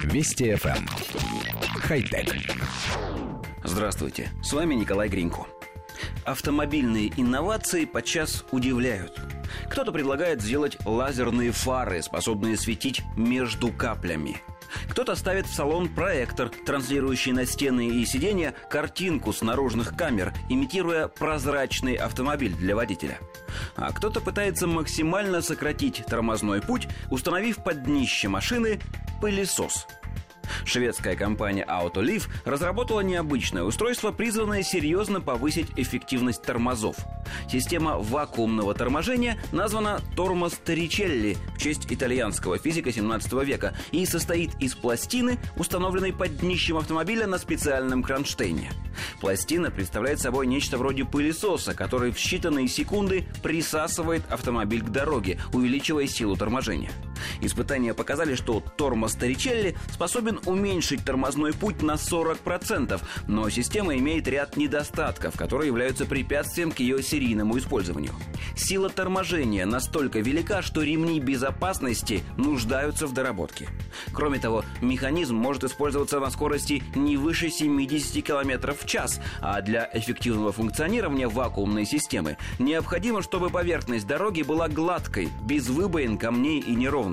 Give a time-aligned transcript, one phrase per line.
[0.00, 0.76] Вести FM.
[0.76, 0.86] Эм.
[1.80, 2.34] Хай-тек.
[3.64, 5.46] Здравствуйте, с вами Николай Гринько.
[6.24, 9.20] Автомобильные инновации подчас удивляют.
[9.70, 14.38] Кто-то предлагает сделать лазерные фары, способные светить между каплями–
[14.88, 21.08] кто-то ставит в салон проектор, транслирующий на стены и сиденья картинку с наружных камер, имитируя
[21.08, 23.18] прозрачный автомобиль для водителя.
[23.76, 28.80] А кто-то пытается максимально сократить тормозной путь, установив под днище машины
[29.22, 29.86] пылесос–
[30.64, 36.96] Шведская компания Autoliv разработала необычное устройство, призванное серьезно повысить эффективность тормозов.
[37.48, 44.74] Система вакуумного торможения названа тормоз Торричелли в честь итальянского физика 17 века и состоит из
[44.74, 48.70] пластины, установленной под днищем автомобиля на специальном кронштейне.
[49.20, 56.06] Пластина представляет собой нечто вроде пылесоса, который в считанные секунды присасывает автомобиль к дороге, увеличивая
[56.06, 56.90] силу торможения.
[57.40, 64.56] Испытания показали, что тормоз Торричелли способен уменьшить тормозной путь на 40%, но система имеет ряд
[64.56, 68.12] недостатков, которые являются препятствием к ее серийному использованию.
[68.56, 73.68] Сила торможения настолько велика, что ремни безопасности нуждаются в доработке.
[74.12, 79.88] Кроме того, механизм может использоваться на скорости не выше 70 км в час, а для
[79.92, 87.11] эффективного функционирования вакуумной системы необходимо, чтобы поверхность дороги была гладкой, без выбоин, камней и неровностей.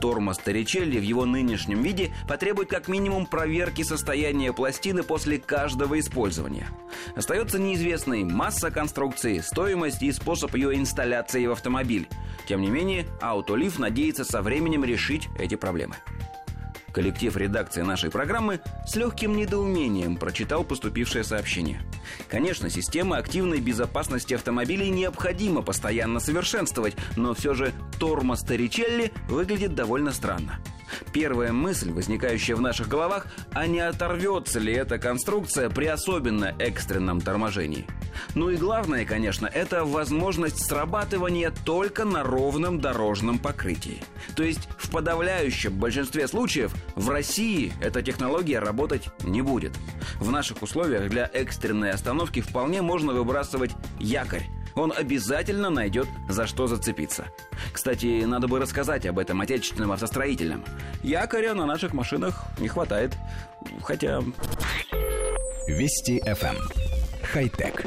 [0.00, 6.68] Тормоз Торричелли в его нынешнем виде потребует как минимум проверки состояния пластины после каждого использования.
[7.16, 12.08] Остается неизвестной масса конструкции, стоимость и способ ее инсталляции в автомобиль.
[12.46, 15.96] Тем не менее, Autoliv надеется со временем решить эти проблемы.
[16.98, 21.80] Коллектив редакции нашей программы с легким недоумением прочитал поступившее сообщение.
[22.28, 30.10] Конечно, система активной безопасности автомобилей необходимо постоянно совершенствовать, но все же тормоз Торричелли выглядит довольно
[30.10, 30.58] странно.
[31.12, 37.20] Первая мысль, возникающая в наших головах, а не оторвется ли эта конструкция при особенно экстренном
[37.20, 37.86] торможении.
[38.34, 44.02] Ну и главное, конечно, это возможность срабатывания только на ровном дорожном покрытии.
[44.36, 49.72] То есть в подавляющем большинстве случаев в России эта технология работать не будет.
[50.20, 54.46] В наших условиях для экстренной остановки вполне можно выбрасывать якорь,
[54.78, 57.26] он обязательно найдет за что зацепиться.
[57.72, 60.64] Кстати, надо бы рассказать об этом отечественным автостроителям.
[61.02, 63.16] Якоря на наших машинах не хватает.
[63.82, 64.22] Хотя...
[65.66, 66.87] Вести FM
[67.32, 67.84] хай-тек.